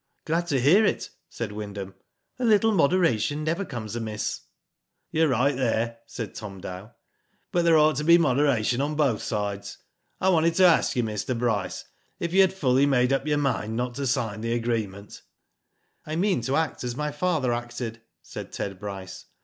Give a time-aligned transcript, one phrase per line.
[0.25, 1.93] "Glad to hear it," said Wyndham.
[2.39, 4.41] "A little moderation never comes amiss."
[5.11, 6.93] "You're right there," said Tom Dow,
[7.51, 9.77] "but there ought to be moderation on both sides.
[10.19, 11.37] I wanted to ask you, Mr.
[11.37, 11.85] Bryce,
[12.19, 12.69] if you had Digitized byGoogk TIVO MEN.
[12.73, 15.21] 77 fully made up your mind not to sign the agree ment?"
[16.07, 19.25] I mean to act as my father acted/' said Ted Bryce.